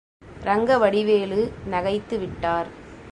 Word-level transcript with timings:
ரங்கவடிவேலு 0.43 1.41
நகைத்து 1.69 2.17
விட்டார். 2.19 2.69